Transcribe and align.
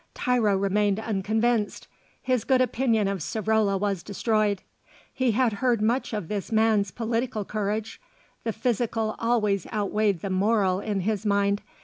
Tiro 0.15 0.57
remained 0.57 0.99
unconvinced. 0.99 1.87
His 2.23 2.43
good 2.43 2.59
opinion 2.59 3.07
of 3.07 3.19
Savrola 3.19 3.77
was 3.79 4.01
destroyed. 4.01 4.63
He 5.13 5.33
had 5.33 5.53
heard 5.61 5.79
much 5.79 6.11
of 6.11 6.27
this 6.27 6.51
man's 6.51 6.89
political 6.89 7.45
courage. 7.45 8.01
The 8.43 8.51
physical 8.51 9.15
always 9.19 9.67
outweighed 9.71 10.21
the 10.21 10.31
moral 10.31 10.79
in 10.79 11.01
his 11.01 11.23
mind. 11.23 11.61